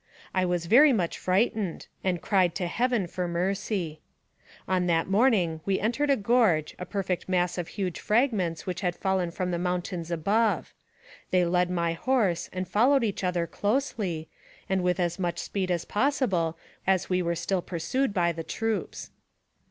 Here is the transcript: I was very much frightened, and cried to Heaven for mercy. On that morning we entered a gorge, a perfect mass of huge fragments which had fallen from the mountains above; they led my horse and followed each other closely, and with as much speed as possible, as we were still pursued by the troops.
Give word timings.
I 0.33 0.45
was 0.45 0.65
very 0.65 0.91
much 0.91 1.19
frightened, 1.19 1.85
and 2.03 2.23
cried 2.23 2.55
to 2.55 2.65
Heaven 2.65 3.05
for 3.05 3.27
mercy. 3.27 4.01
On 4.67 4.87
that 4.87 5.05
morning 5.05 5.61
we 5.63 5.79
entered 5.79 6.09
a 6.09 6.17
gorge, 6.17 6.73
a 6.79 6.87
perfect 6.87 7.29
mass 7.29 7.55
of 7.59 7.67
huge 7.67 7.99
fragments 7.99 8.65
which 8.65 8.81
had 8.81 8.95
fallen 8.95 9.29
from 9.29 9.51
the 9.51 9.59
mountains 9.59 10.09
above; 10.09 10.73
they 11.29 11.45
led 11.45 11.69
my 11.69 11.93
horse 11.93 12.49
and 12.51 12.67
followed 12.67 13.03
each 13.03 13.23
other 13.23 13.45
closely, 13.45 14.27
and 14.67 14.81
with 14.81 14.99
as 14.99 15.19
much 15.19 15.37
speed 15.37 15.69
as 15.69 15.85
possible, 15.85 16.57
as 16.87 17.07
we 17.11 17.21
were 17.21 17.35
still 17.35 17.61
pursued 17.61 18.11
by 18.11 18.31
the 18.31 18.43
troops. 18.43 19.11